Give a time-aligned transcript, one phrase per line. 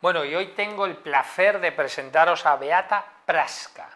[0.00, 3.88] Bueno, y hoy tengo el placer de presentaros a Beata Praska.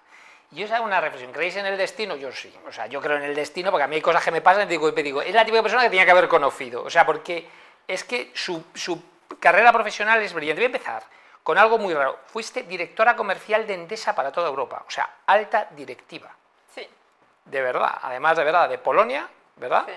[0.51, 2.17] Y os hago una reflexión, ¿creéis en el destino?
[2.17, 4.31] Yo sí, o sea, yo creo en el destino porque a mí hay cosas que
[4.31, 6.83] me pasan y digo, y digo es la típica persona que tenía que haber conocido,
[6.83, 7.49] o sea, porque
[7.89, 9.03] es que su, su
[9.39, 10.61] carrera profesional es brillante.
[10.61, 11.03] Voy a empezar
[11.43, 12.19] con algo muy raro.
[12.27, 16.31] Fuiste directora comercial de Endesa para toda Europa, o sea, alta directiva.
[16.75, 16.87] Sí.
[17.47, 19.85] De verdad, además de verdad, de Polonia, ¿verdad?
[19.87, 19.95] Sí.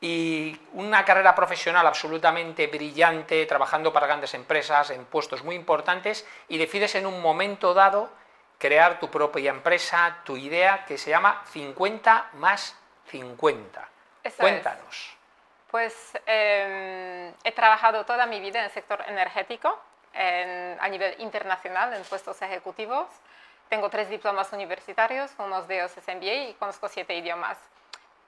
[0.00, 6.56] Y una carrera profesional absolutamente brillante, trabajando para grandes empresas, en puestos muy importantes, y
[6.56, 8.08] decides en un momento dado
[8.58, 12.76] crear tu propia empresa, tu idea, que se llama 50 más
[13.08, 13.80] 50.
[13.80, 13.88] Eso
[14.24, 14.34] es.
[14.36, 15.16] Cuéntanos.
[15.70, 15.94] Pues
[16.26, 19.78] eh, he trabajado toda mi vida en el sector energético,
[20.14, 23.06] en- a nivel internacional, en puestos ejecutivos.
[23.68, 27.56] Tengo tres diplomas universitarios, unos de ellos es MBA y conozco siete idiomas.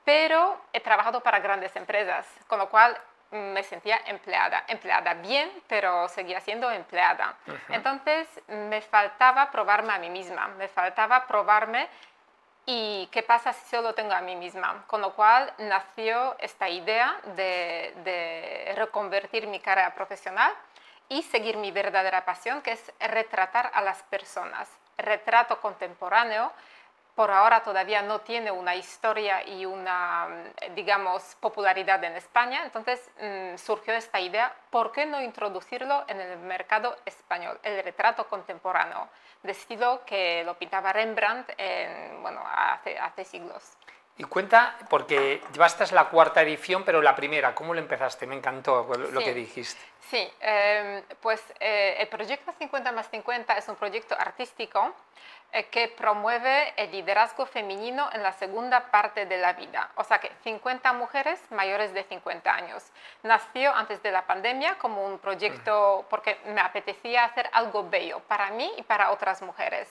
[0.04, 2.96] Pero he trabajado para grandes empresas, con lo cual
[3.30, 4.64] me sentía empleada.
[4.68, 7.34] Empleada bien, pero seguía siendo empleada.
[7.68, 11.88] Entonces me faltaba probarme a mí misma, me faltaba probarme
[12.64, 14.84] ¿Y qué pasa si solo tengo a mí misma?
[14.86, 20.52] Con lo cual nació esta idea de, de reconvertir mi carrera profesional
[21.08, 24.68] y seguir mi verdadera pasión, que es retratar a las personas.
[24.96, 26.52] Retrato contemporáneo,
[27.14, 33.10] por ahora todavía no tiene una historia y una, mm, digamos, popularidad en España, entonces
[33.20, 37.58] mm, surgió esta idea, ¿por qué no introducirlo en el mercado español?
[37.62, 39.08] El retrato contemporáneo,
[39.42, 43.76] de estilo que lo pintaba Rembrandt en, bueno, hace, hace siglos.
[44.18, 48.26] Y cuenta, porque llevaste la cuarta edición, pero la primera, ¿cómo lo empezaste?
[48.26, 49.24] Me encantó lo Sí.
[49.24, 49.80] que dijiste.
[50.10, 54.94] Sí, eh, pues eh, el proyecto 50 más 50 es un proyecto artístico
[55.54, 59.90] eh, que promueve el liderazgo femenino en la segunda parte de la vida.
[59.96, 62.84] O sea que 50 mujeres mayores de 50 años.
[63.22, 68.50] Nació antes de la pandemia como un proyecto porque me apetecía hacer algo bello para
[68.50, 69.90] mí y para otras mujeres.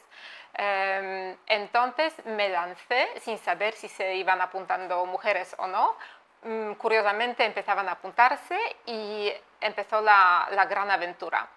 [0.54, 5.96] Eh, entonces me lancé sin saber si se iban apuntando mujeres o no.
[6.44, 11.48] Mm, Curiosamente empezaban a apuntarse y empezó la, la gran aventura.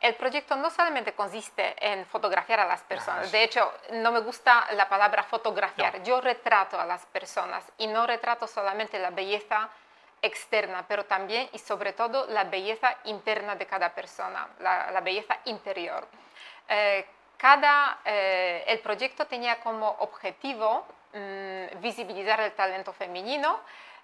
[0.00, 4.68] El proyecto no solamente consiste en fotografiar a las personas, de hecho no me gusta
[4.74, 6.04] la palabra fotografiar, No.
[6.04, 9.68] yo retrato a las personas y no retrato solamente la belleza
[10.22, 15.36] externa, pero también y sobre todo la belleza interna de cada persona, la, la belleza
[15.46, 16.06] interior.
[16.68, 17.04] Eh,
[17.38, 20.84] cada, eh, el proyecto tenía como objetivo
[21.14, 23.60] mm, visibilizar el talento femenino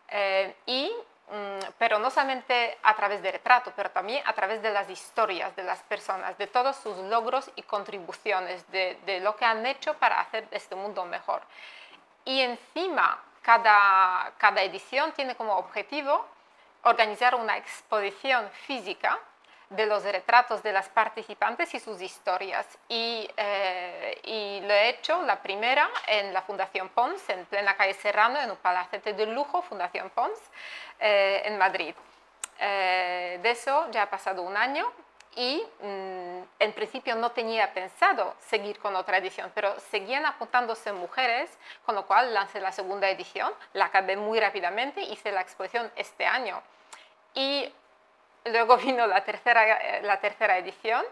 [0.09, 0.93] eh, y
[1.31, 5.55] mm, pero no solamente a través de retrato, pero también a través de las historias
[5.57, 9.95] de las personas, de todos sus logros y contribuciones, de, de lo que han hecho
[9.95, 11.43] para hacer este mundo mejor.
[12.25, 16.25] Y encima, cada, cada edición tiene como objetivo
[16.85, 19.19] organizar una exposición física
[19.77, 22.67] de los retratos de las participantes y sus historias.
[22.89, 27.95] Y, eh, y lo he hecho la primera en la Fundación Pons, en plena calle
[27.95, 30.39] Serrano, en un palacete de lujo, Fundación Pons,
[31.01, 31.95] eh, en Madrid.
[32.59, 34.91] Eh, de eso ya ha pasado un año
[35.37, 41.51] y mm, en principio no tenía pensado seguir con otra edición, pero seguían apuntándose mujeres,
[41.85, 46.27] con lo cual lancé la segunda edición, la acabé muy rápidamente, hice la exposición este
[46.27, 46.63] año.
[47.35, 47.73] Y
[48.45, 51.05] luego vino la tercera, eh, la tercera edición,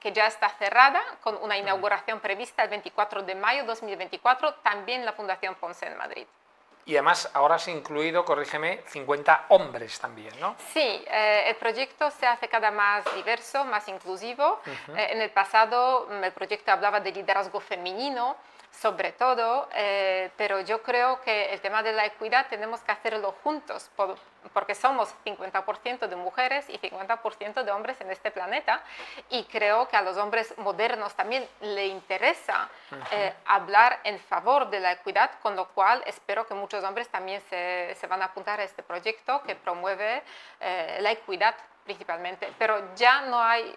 [0.00, 5.04] que ya está cerrada, con una inauguración prevista el 24 de mayo de 2024, también
[5.04, 6.26] la Fundación Ponce en Madrid.
[6.84, 10.54] Y además ahora has incluido, corrígeme, 50 hombres también, ¿no?
[10.72, 14.60] Sí, eh, el proyecto se hace cada más diverso, más inclusivo.
[14.66, 18.36] Eh, en el pasado mm, el proyecto hablaba de liderazgo femenino,
[18.70, 23.34] sobre todo, eh, pero yo creo que el tema de la equidad tenemos que hacerlo
[23.42, 24.18] juntos, por-
[24.52, 28.80] porque somos 50% de mujeres y 50% de hombres en este planeta,
[29.30, 32.68] y creo que a los hombres modernos también le interesa
[33.12, 37.40] eh, hablar en favor de la equidad, con lo cual espero que muchos hombres también
[37.48, 40.22] se, se van a apuntar a este proyecto que promueve
[40.60, 41.54] eh, la equidad
[41.84, 43.72] principalmente, pero ya no hay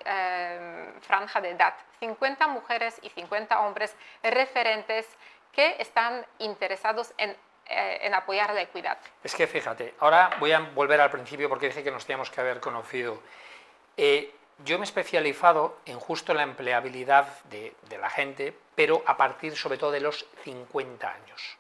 [1.01, 1.74] franja de edad.
[2.00, 5.07] 50 mujeres y 50 hombres referentes
[5.51, 7.31] que están interesados en,
[7.66, 8.98] eh, en apoyar la equidad.
[9.24, 12.42] Es que fíjate, ahora voy a volver al principio porque dije que nos teníamos que
[12.42, 13.22] haber conocido.
[13.98, 14.34] Eh,
[14.66, 19.56] yo me he especializado en justo la empleabilidad de, de la gente, pero a partir
[19.56, 21.57] sobre todo de los 50 años.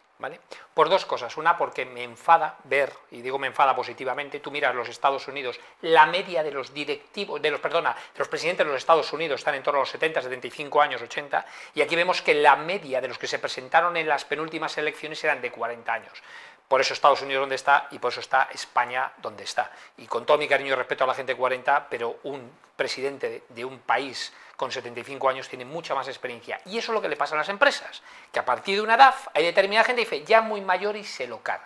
[0.73, 1.37] Por dos cosas.
[1.37, 5.57] Una, porque me enfada ver, y digo me enfada positivamente, tú miras los Estados Unidos,
[5.81, 9.39] la media de los directivos, de los, perdona, de los presidentes de los Estados Unidos
[9.39, 11.45] están en torno a los 70, 75 años, 80,
[11.75, 15.23] y aquí vemos que la media de los que se presentaron en las penúltimas elecciones
[15.23, 16.21] eran de 40 años.
[16.69, 19.71] Por eso Estados Unidos donde está y por eso está España donde está.
[19.97, 23.65] Y con todo mi cariño y respeto a la gente 40, pero un presidente de
[23.65, 26.61] un país con 75 años tiene mucha más experiencia.
[26.65, 28.93] Y eso es lo que le pasa a las empresas, que a partir de una
[28.93, 31.65] edad hay determinada gente que dice, ya muy mayor y se lo carga.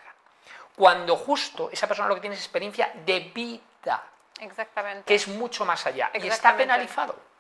[0.74, 4.04] Cuando justo esa persona lo que tiene es experiencia de vida.
[4.40, 5.04] Exactamente.
[5.04, 6.12] Que es mucho más allá.
[6.14, 7.32] Y está penalizado.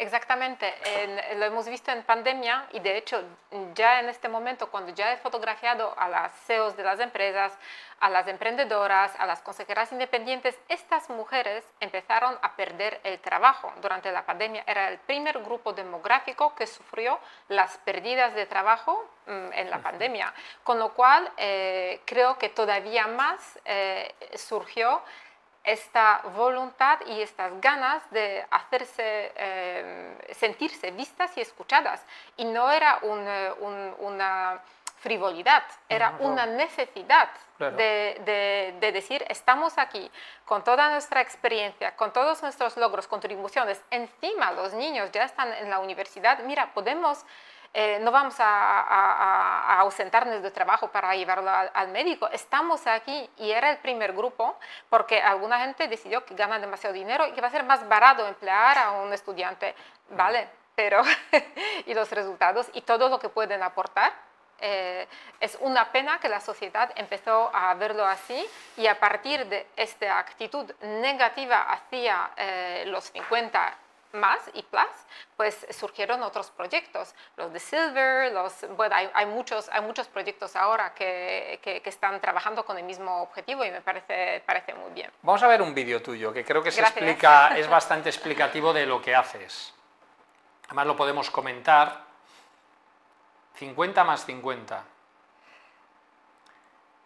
[0.00, 0.74] Exactamente,
[1.36, 3.22] lo hemos visto en pandemia y de hecho
[3.74, 7.52] ya en este momento cuando ya he fotografiado a las CEOs de las empresas,
[8.00, 13.70] a las emprendedoras, a las consejeras independientes, estas mujeres empezaron a perder el trabajo.
[13.82, 14.64] Durante la pandemia.
[14.66, 17.18] Era el primer grupo demográfico que sufrió
[17.48, 20.32] las pérdidas de trabajo mm, en la pandemia,
[20.64, 25.02] con lo cual eh, creo que todavía más eh, surgió
[25.64, 32.04] esta voluntad y estas ganas de hacerse, eh, sentirse vistas y escuchadas.
[32.36, 33.54] Y no era eh,
[33.98, 34.60] una
[35.00, 40.10] frivolidad, era una necesidad de, de, decir, estamos aquí
[40.44, 45.70] con toda nuestra experiencia, con todos nuestros logros, contribuciones, encima los niños ya están en
[45.70, 47.24] la universidad, mira, podemos
[47.72, 52.28] eh, no vamos a, ausentarnos de trabajo para llevarlo al, médico.
[52.28, 54.58] Estamos aquí y era el primer grupo
[54.88, 58.26] porque alguna gente decidió que gana demasiado dinero y que va a ser más barato
[58.26, 59.74] emplear a un estudiante.
[60.10, 61.02] Vale, pero
[61.86, 64.12] y los resultados y todo lo que pueden aportar.
[64.62, 65.06] Eh,
[65.38, 68.46] es una pena que la sociedad empezó a verlo así
[68.76, 73.74] y a partir de esta actitud negativa hacia eh, los 50
[74.12, 74.84] más y plus,
[75.36, 80.94] pues surgieron otros proyectos, los de Silver, los, bueno, hay, muchos, hay muchos proyectos ahora
[80.94, 85.10] que, que, están trabajando con el mismo objetivo y me parece, parece muy bien.
[85.22, 88.86] Vamos a ver un vídeo tuyo que creo que se explica, es bastante explicativo de
[88.86, 89.74] lo que haces.
[90.66, 92.04] Además lo podemos comentar.
[93.56, 94.84] 50 más 50.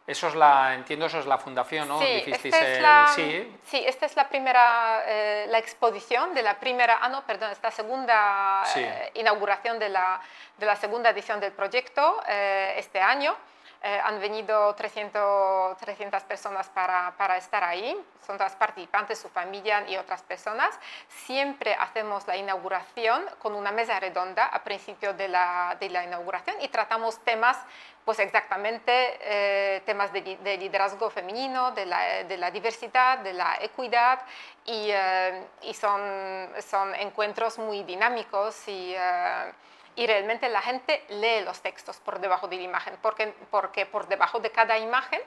[0.07, 1.99] Eso es la, entiendo, eso es la fundación, ¿no?
[1.99, 3.85] Sí, esta es la, sí.
[3.87, 8.65] esta es la primera, eh, la exposición de la primera, ah, no, perdón, esta segunda
[8.77, 10.21] eh, inauguración de la,
[10.59, 13.35] de la, segunda edición del proyecto eh, este año.
[13.87, 17.95] Eh, han venido 300, 300 personas para, para, estar ahí,
[18.27, 20.75] son todas participantes, su familia y otras personas.
[21.27, 26.57] Siempre hacemos la inauguración con una mesa redonda a principio de la, de la inauguración
[26.63, 27.59] y tratamos temas,
[28.07, 34.19] pues exactamente eh, temas de, liderazgo femenino, de la, de la, diversidad, de la equidad
[34.65, 38.97] y, eh, y son, son encuentros muy dinámicos y
[39.97, 44.09] y realmente la gente lee los textos por debajo de la imagen, porque, porque por
[44.09, 45.21] debajo de cada imagen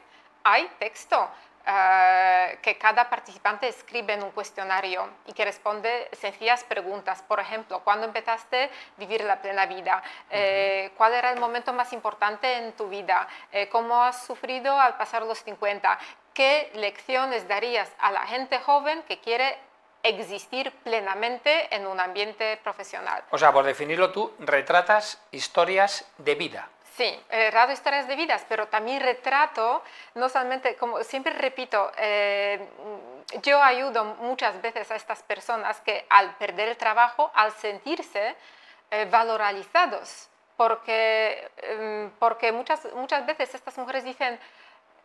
[0.43, 1.29] hay texto
[1.69, 7.21] eh, que cada participante escribe en un cuestionario y que responde sencillas preguntas.
[7.23, 10.01] Por ejemplo, ¿cuándo empezaste a vivir la plena vida?
[10.29, 13.27] Eh, ¿Cuál era el momento más importante en tu vida?
[13.51, 15.99] Eh, ¿Cómo has sufrido al pasar los 50?
[16.33, 19.57] ¿Qué lecciones darías a la gente joven que quiere
[20.03, 23.23] existir plenamente en un ambiente profesional.
[23.31, 26.69] O sea, por definirlo tú, retratas historias de vida.
[26.95, 29.83] Sí, retrato historias de vidas, pero también retrato,
[30.15, 32.67] no solamente, como siempre repito, eh,
[33.44, 38.35] yo ayudo muchas veces a estas personas que al perder el trabajo, al sentirse
[38.89, 44.39] eh, valorizados, porque, em, porque muchas, muchas veces estas mujeres dicen,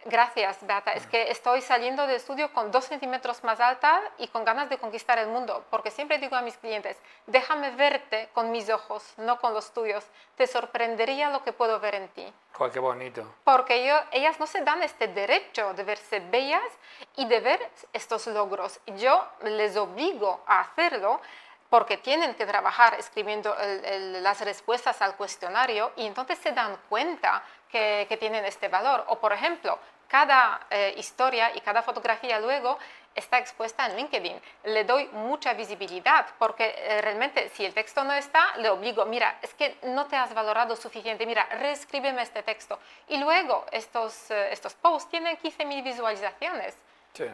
[0.05, 0.93] Gracias, Beata.
[0.93, 4.79] Es que estoy saliendo del estudio con dos centímetros más alta y con ganas de
[4.79, 9.39] conquistar el mundo, porque siempre digo a mis clientes, déjame verte con mis ojos, no
[9.39, 10.05] con los tuyos.
[10.37, 12.33] Te sorprendería lo que puedo ver en ti.
[12.73, 13.35] qué bonito.
[13.45, 16.63] Porque yo, ellas no se dan este derecho de verse bellas
[17.17, 18.81] y de ver estos logros.
[18.97, 21.21] Yo les obligo a hacerlo
[21.73, 23.57] porque tienen que trabajar escribiendo
[24.21, 29.05] las respuestas al cuestionario y entonces se dan cuenta que, que tienen este valor.
[29.09, 29.79] O por ejemplo,
[30.13, 32.79] cada eh, historia y cada fotografía luego
[33.15, 34.39] está expuesta en LinkedIn.
[34.65, 39.39] Le doy mucha visibilidad porque eh, realmente si el texto no está, le obligo, mira,
[39.41, 42.79] es que no te has valorado suficiente, mira, reescríbeme este texto.
[43.09, 46.77] Y luego estos, eh, estos posts tienen 15.000 visualizaciones.
[47.15, 47.25] Sí.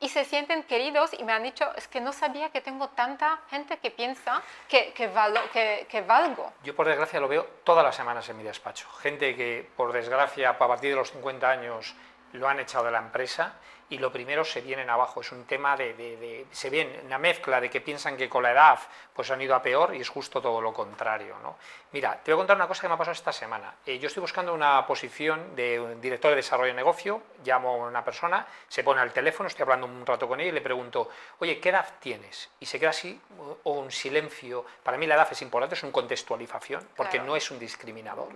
[0.00, 3.38] Y se sienten queridos y me han dicho, es que no sabía que tengo tanta
[3.48, 5.08] gente que piensa que, que,
[5.52, 6.52] que, que valgo.
[6.64, 8.88] Yo por desgracia lo veo todas las semanas en mi despacho.
[9.00, 11.94] Gente que por desgracia a partir de los 50 años
[12.34, 13.54] lo han echado de la empresa
[13.90, 15.20] y lo primero se vienen abajo.
[15.20, 18.78] Es un tema de, se viene una mezcla de que piensan que con la edad
[19.12, 21.36] pues han ido a peor y es justo todo lo contrario.
[21.42, 21.56] ¿no?
[21.92, 23.74] Mira, te voy a contar una cosa que me ha pasado esta semana.
[23.86, 27.88] Eh, yo estoy buscando una posición de un director de desarrollo de negocio, llamo a
[27.88, 31.08] una persona, se pone al teléfono, estoy hablando un rato con ella y le pregunto,
[31.38, 32.50] oye, ¿qué edad tienes?
[32.58, 33.20] Y se queda así,
[33.62, 34.64] o un silencio.
[34.82, 38.30] Para mí la edad es importante, es una contextualización, porque no es un discriminador.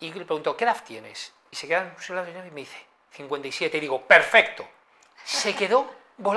[0.00, 1.34] Y le pregunto, ¿qué edad tienes?
[1.52, 2.78] y se queda en lado y me dice,
[3.12, 4.66] 57, y digo, perfecto.
[5.24, 5.94] Se quedó,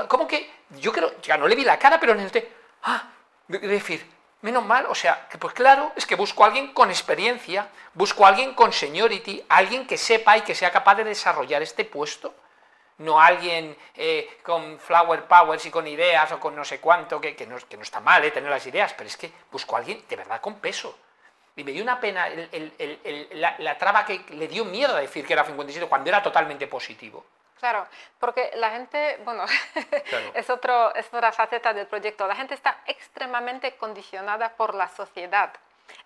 [0.08, 0.50] ¿cómo que?
[0.72, 2.50] Yo creo, ya no le vi la cara, pero en el
[2.84, 3.10] ah,
[3.48, 4.06] decir,
[4.42, 8.26] menos mal, o sea, que pues claro, es que busco a alguien con experiencia, busco
[8.26, 12.34] a alguien con seniority, alguien que sepa y que sea capaz de desarrollar este puesto
[12.98, 17.36] no alguien eh, con flower powers y con ideas o con no sé cuánto, que,
[17.36, 19.80] que, no, que no, está mal eh, tener las ideas, pero es que busco a
[19.80, 20.98] alguien de verdad con peso.
[21.56, 22.28] Y me dio una pena
[23.32, 27.26] la, traba que le dio miedo a decir que era 57 cuando era totalmente positivo.
[27.60, 27.88] Claro,
[28.20, 29.46] porque la gente, bueno,
[30.34, 32.28] es, otro, es otra faceta del proyecto.
[32.28, 35.54] La gente está extremadamente condicionada por la sociedad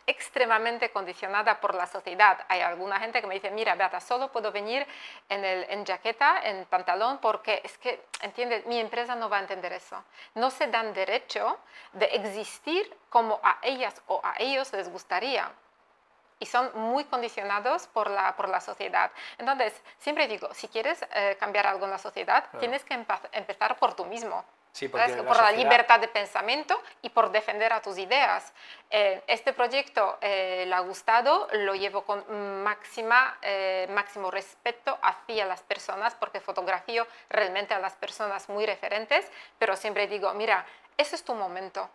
[0.07, 2.45] extremadamente condicionada por la sociedad.
[2.48, 4.86] Hay alguna gente que me dice, mira, Beata, solo puedo venir
[5.29, 8.65] en, el, en jaqueta, en pantalón, porque es que, ¿entiendes?
[8.65, 10.03] Mi empresa no va a entender eso.
[10.36, 11.59] No se dan derecho
[11.93, 15.51] de existir como a ellas o a ellos les gustaría.
[16.41, 19.12] Y son muy condicionados por la, por la sociedad.
[19.38, 22.93] Entonces, siempre digo, si quieres eh, cambiar algo en la sociedad, tienes que
[23.33, 24.45] empezar por tú mismo
[25.26, 28.54] por la libertad de pensamiento y por defender a tus ideas.
[28.90, 35.46] Eh, este proyecto eh, le ha gustado, lo llevo con máxima, eh, máximo respeto hacia
[35.46, 40.66] las personas porque fotografío realmente a las personas muy referentes, pero siempre digo, mira,
[40.98, 41.90] ese es tu momento.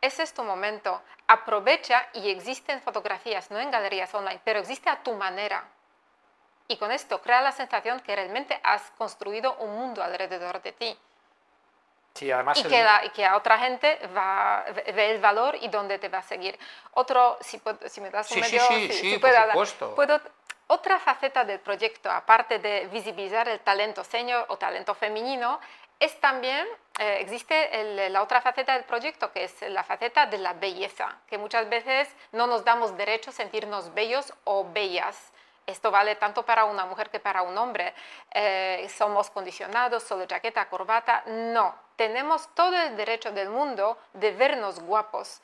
[0.00, 1.02] Ese es tu momento.
[1.28, 5.64] Aprovecha y existen fotografías, no en galerías online, pero existe a tu manera.
[6.68, 10.98] Y con esto crea la sensación que realmente has construido un mundo alrededor de ti
[12.20, 14.64] y, que y, que a otra gente va,
[14.94, 16.58] ve el valor y dónde te va a seguir.
[16.92, 19.94] Otro, si, si me das un medio, sí, sí, por supuesto.
[19.94, 20.20] Puedo,
[20.68, 25.60] otra faceta del proyecto, aparte de visibilizar el talento senior o talento femenino,
[25.98, 26.66] es también,
[26.98, 31.38] eh, existe la otra faceta del proyecto, que es la faceta de la belleza, que
[31.38, 35.31] muchas veces no nos damos derecho a sentirnos bellos o bellas.
[35.66, 37.94] Esto vale tanto para una mujer que para un hombre.
[38.32, 41.22] Eh, somos condicionados, solo jaqueta, corbata.
[41.26, 45.40] No, tenemos todo el derecho del mundo de vernos guapos.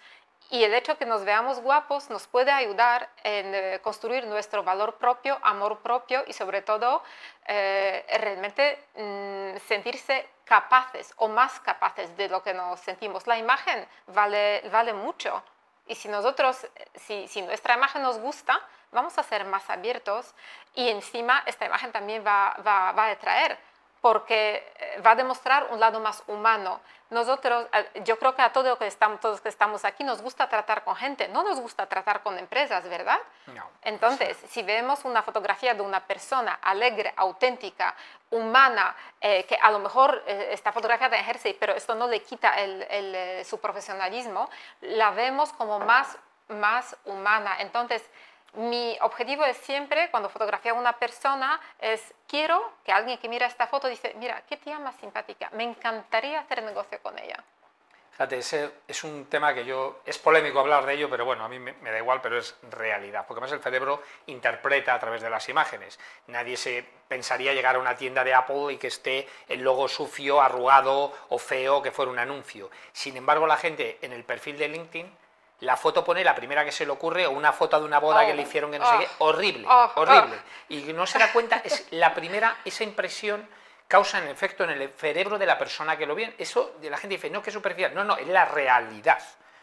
[0.50, 4.96] Y el hecho que nos veamos guapos nos puede ayudar en eh, construir nuestro valor
[4.96, 7.02] propio, amor propio y sobre todo
[7.46, 13.26] eh, realmente mm, sentirse capaces o más capaces de lo que nos sentimos.
[13.26, 15.42] La imagen vale, vale mucho.
[15.88, 18.60] Y si nosotros, si, nuestra imagen nos gusta,
[18.92, 20.34] vamos a ser más abiertos
[20.74, 23.58] y encima esta imagen también va a atraer
[24.00, 26.80] porque eh, va a demostrar un lado más humano.
[27.10, 30.48] Nosotros, eh, yo creo que a todos, que estamos, todos que estamos aquí nos gusta
[30.48, 33.18] tratar con gente, no nos gusta tratar con empresas, ¿verdad?
[33.46, 33.64] No.
[33.82, 37.94] Entonces, si vemos una fotografía de una persona alegre, auténtica,
[38.30, 42.54] humana, eh, que a lo mejor está fotografiada en jersey, pero esto no le quita
[42.60, 44.50] el, su profesionalismo,
[44.82, 47.56] la vemos como más, más humana.
[47.60, 48.04] Entonces,
[48.54, 53.46] mi objetivo es siempre, cuando fotografía a una persona, es quiero que alguien que mira
[53.46, 57.42] esta foto dice, mira, qué tía más simpática, me encantaría hacer negocio con ella.
[58.18, 61.60] Fíjate, es un tema que yo, es polémico hablar de ello, pero bueno, a mí
[61.60, 65.48] me, da igual, pero es realidad, porque además el cerebro interpreta a través de las
[65.48, 66.00] imágenes.
[66.26, 70.40] Nadie se pensaría llegar a una tienda de Apple y que esté el logo sucio,
[70.40, 72.72] arrugado o feo, que fuera un anuncio.
[72.92, 75.16] Sin embargo, la gente en el perfil de LinkedIn
[75.60, 78.24] la foto pone la primera que se le ocurre o una foto de una boda
[78.24, 80.38] que le oh, hicieron que no sé oh, qué, horrible, oh, horrible.
[80.68, 83.48] Y no se da cuenta, es la primera, esa impresión
[83.88, 86.34] causa en efecto en el cerebro de la persona que lo ve.
[86.38, 87.94] Eso de la gente dice, no, que superficial.
[87.94, 89.18] No, no, es la realidad.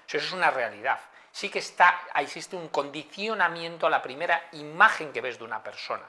[0.07, 0.99] Eso es una realidad.
[1.31, 6.05] Sí que está, existe un condicionamiento a la primera imagen que ves de una persona.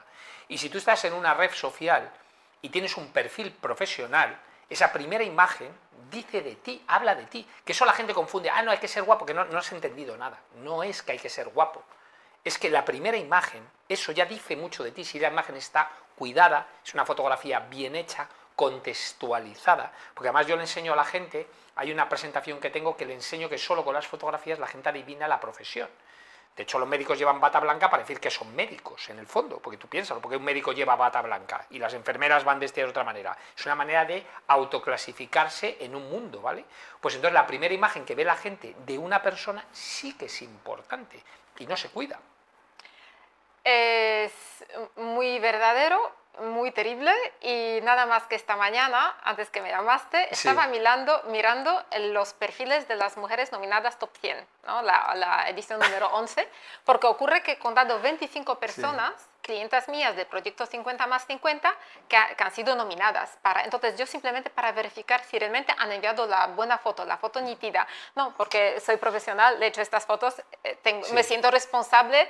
[0.47, 2.09] Y si tú estás en una red social
[2.61, 4.37] y tienes un perfil profesional,
[4.69, 5.71] esa primera imagen
[6.09, 7.47] dice de ti, habla de ti.
[7.65, 9.71] Que eso la gente confunde, ah, no, hay que ser guapo, que no, no has
[9.71, 10.39] entendido nada.
[10.55, 11.83] No es que hay que ser guapo.
[12.43, 15.03] Es que la primera imagen, eso ya dice mucho de ti.
[15.03, 19.91] Si la imagen está cuidada, es una fotografía bien hecha, contextualizada.
[20.13, 23.13] Porque además yo le enseño a la gente, hay una presentación que tengo que le
[23.13, 25.89] enseño que solo con las fotografías la gente adivina la profesión.
[26.57, 29.59] De hecho, los médicos llevan bata blanca para decir que son médicos, en el fondo,
[29.59, 33.03] porque tú piensas, porque un médico lleva bata blanca y las enfermeras van de otra
[33.03, 33.37] manera.
[33.55, 36.65] Es una manera de autoclasificarse en un mundo, ¿vale?
[36.99, 40.41] Pues entonces la primera imagen que ve la gente de una persona sí que es
[40.41, 41.23] importante
[41.59, 42.19] y no se cuida.
[43.63, 44.33] Es
[44.95, 50.67] muy verdadero muy terrible y nada más que esta mañana, antes que me llamaste, estaba
[50.67, 54.81] mirando, mirando los perfiles de las mujeres nominadas Top 100, ¿no?
[54.81, 56.47] la, la, edición número 11,
[56.85, 61.73] porque ocurre que he contado 25 personas, clientas mías del proyecto 50 más 50,
[62.07, 63.37] que, han sido nominadas.
[63.41, 67.41] Para, entonces yo simplemente para verificar si realmente han enviado la buena foto, la foto
[67.41, 72.27] nítida, no, porque soy profesional, de hecho estas fotos, eh, tengo, me siento responsable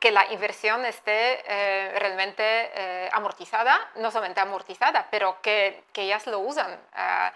[0.00, 6.26] que la inversión esté eh, realmente eh, amortizada, no solamente amortizada, pero que, que ellas
[6.26, 6.80] lo usan.
[6.94, 7.32] Ah,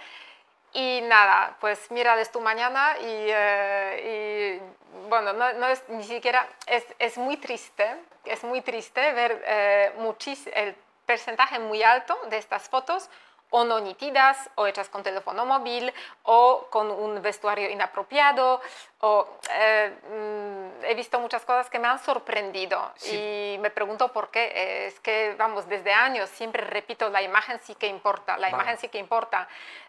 [0.72, 3.30] y nada, pues mírales tú mañana y,
[4.08, 4.60] y
[5.08, 7.94] bueno, no, no, es ni siquiera, es, es, muy triste,
[8.24, 10.74] es muy triste ver muchis, el
[11.06, 13.08] porcentaje muy alto de estas fotos
[13.56, 15.94] o no nítidas, o hechas con teléfono móvil,
[16.24, 18.60] o con un vestuario inapropiado,
[18.98, 22.92] o eh, mm, he visto muchas cosas que me han sorprendido.
[23.12, 24.88] Y me pregunto por qué.
[24.88, 28.88] Es que, vamos, desde años siempre repito, la imagen sí que importa, la imagen sí
[28.88, 29.46] que importa.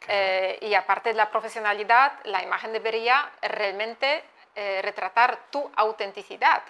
[0.07, 6.61] Eh, y aparte de la profesionalidad, la imagen debería realmente eh, retratar tu autenticidad,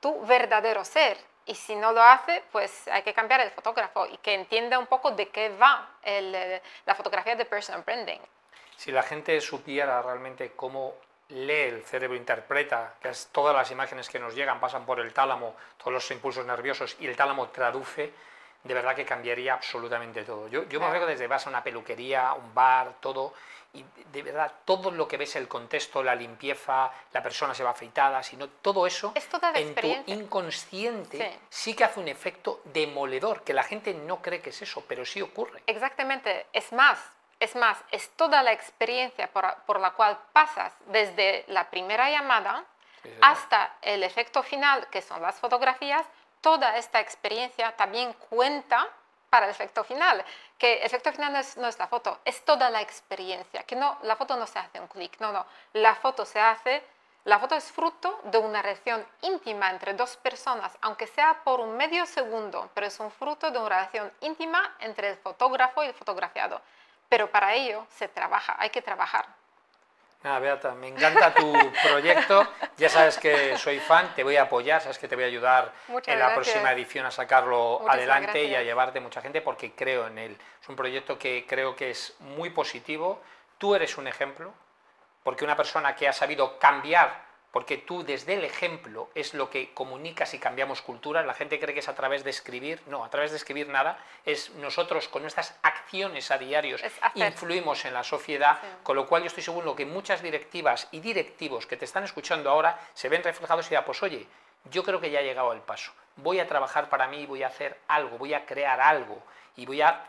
[0.00, 1.16] tu verdadero ser
[1.50, 4.86] y si no lo hace, pues hay que cambiar el fotógrafo y que entienda un
[4.86, 8.20] poco de qué va el, la fotografía de personal branding.
[8.76, 10.94] Si la gente supiera realmente cómo
[11.30, 15.12] lee el cerebro, interpreta, que es todas las imágenes que nos llegan pasan por el
[15.12, 18.12] tálamo, todos los impulsos nerviosos y el tálamo traduce,
[18.62, 20.48] de verdad que cambiaría absolutamente todo.
[20.48, 23.32] Yo, yo me veo desde vas a una peluquería, un bar, todo,
[23.72, 27.70] y de verdad todo lo que ves, el contexto, la limpieza, la persona se va
[27.70, 29.12] afeitada, sino todo eso
[29.54, 31.74] en tu inconsciente sí.
[31.74, 35.22] que hace un efecto demoledor, que la gente no cree que es eso, pero sí
[35.22, 35.62] ocurre.
[35.66, 36.98] Exactamente, es más,
[37.38, 42.64] es más, es toda la experiencia por, por la cual pasas desde la primera llamada
[43.22, 46.04] hasta el efecto final, que son las fotografías,
[46.40, 48.88] toda esta experiencia también cuenta
[49.30, 50.24] para el efecto final,
[50.58, 54.16] que el efecto final no es, la foto, es toda la experiencia, que no, la
[54.16, 56.82] foto no se hace un clic, no, no, la foto se hace,
[57.24, 61.76] la foto es fruto de una relación íntima entre dos personas, aunque sea por un
[61.76, 65.94] medio segundo, pero es un fruto de una relación íntima entre el fotógrafo y el
[65.94, 66.60] fotografiado.
[67.08, 69.39] Pero para ello se trabaja, hay que trabajar.
[70.22, 71.50] Nada, Beata, me encanta tu
[71.82, 72.46] proyecto.
[72.76, 75.72] Ya sabes que soy fan, te voy a apoyar, sabes que te voy a ayudar
[76.06, 80.18] en la próxima edición a sacarlo adelante y a llevarte mucha gente porque creo en
[80.18, 80.36] él.
[80.62, 83.22] Es un proyecto que creo que es muy positivo.
[83.56, 84.52] Tú eres un ejemplo,
[85.22, 89.72] porque una persona que ha sabido cambiar porque tú desde el ejemplo es lo que
[89.74, 91.22] comunicas y cambiamos cultura.
[91.22, 93.98] La gente cree que es a través de escribir, no, a través de escribir nada,
[94.24, 96.82] es nosotros con nuestras acciones a diarios
[97.14, 101.66] influimos en la sociedad, con lo cual yo estoy seguro que muchas directivas y directivos
[101.66, 104.26] que te están escuchando ahora se ven reflejados y dirán, pues oye,
[104.70, 107.48] yo creo que ya ha llegado el paso, voy a trabajar para mí, voy a
[107.48, 109.22] hacer algo, voy a crear algo
[109.56, 110.04] y voy a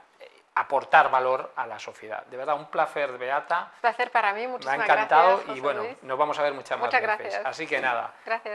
[0.56, 2.26] aportar valor a la sociedad.
[2.26, 3.72] De verdad, un placer, Beata.
[3.82, 4.88] Placer para mí, muchísimas gracias.
[4.88, 7.34] Me ha encantado y bueno, nos vamos a ver muchas, muchas más gracias.
[7.34, 7.46] veces.
[7.46, 8.14] Así que nada.
[8.26, 8.50] Gracias.